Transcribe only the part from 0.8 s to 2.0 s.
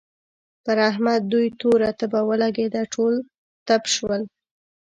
احمد دوی توره